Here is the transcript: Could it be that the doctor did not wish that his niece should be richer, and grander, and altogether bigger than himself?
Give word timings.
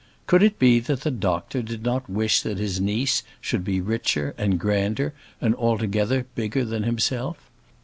Could 0.25 0.41
it 0.41 0.57
be 0.57 0.79
that 0.79 1.01
the 1.01 1.11
doctor 1.11 1.61
did 1.61 1.83
not 1.83 2.09
wish 2.09 2.41
that 2.41 2.57
his 2.57 2.81
niece 2.81 3.21
should 3.39 3.63
be 3.63 3.79
richer, 3.79 4.33
and 4.35 4.59
grander, 4.59 5.13
and 5.39 5.53
altogether 5.53 6.25
bigger 6.33 6.65
than 6.65 6.81
himself? 6.81 7.37